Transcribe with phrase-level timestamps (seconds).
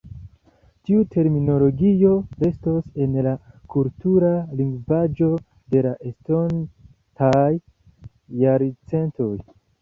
[0.89, 2.13] Tiu terminologio
[2.43, 3.33] restos en la
[3.75, 4.31] kultura
[4.63, 5.29] lingvaĵo
[5.77, 7.47] de la estontaj
[8.47, 9.31] jarcentoj.